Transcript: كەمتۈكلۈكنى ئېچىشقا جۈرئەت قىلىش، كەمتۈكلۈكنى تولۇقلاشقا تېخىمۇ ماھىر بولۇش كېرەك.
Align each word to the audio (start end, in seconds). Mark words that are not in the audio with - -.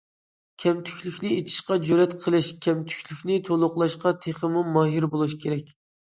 كەمتۈكلۈكنى 0.61 1.33
ئېچىشقا 1.35 1.77
جۈرئەت 1.89 2.15
قىلىش، 2.23 2.49
كەمتۈكلۈكنى 2.67 3.37
تولۇقلاشقا 3.51 4.15
تېخىمۇ 4.27 4.67
ماھىر 4.73 5.11
بولۇش 5.15 5.39
كېرەك. 5.47 5.73